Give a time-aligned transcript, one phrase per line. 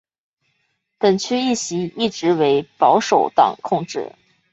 [0.97, 4.13] 本区议席一直为保守党控制。